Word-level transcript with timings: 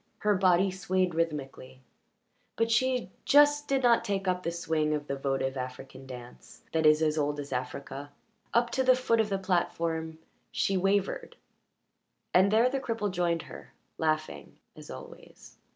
Her 0.17 0.33
body 0.33 0.71
swayed 0.71 1.13
rhythmically, 1.13 1.83
but 2.55 2.71
she 2.71 3.11
just 3.23 3.67
did 3.67 3.83
not 3.83 4.03
take 4.03 4.27
up 4.27 4.41
the 4.41 4.49
swing 4.51 4.95
of 4.95 5.05
the 5.05 5.15
votive 5.15 5.55
African 5.55 6.07
dance 6.07 6.63
that 6.71 6.87
is 6.87 7.03
as 7.03 7.19
old 7.19 7.39
as 7.39 7.53
Africa. 7.53 8.11
Up 8.51 8.71
to 8.71 8.83
the 8.83 8.95
foot 8.95 9.19
of 9.19 9.29
the 9.29 9.37
platform 9.37 10.17
she 10.51 10.75
wavered, 10.75 11.35
and 12.33 12.49
there 12.49 12.67
the 12.67 12.79
cripple 12.79 13.11
joined 13.11 13.43
her, 13.43 13.75
laughing 13.99 14.57
as 14.75 14.89
always. 14.89 15.57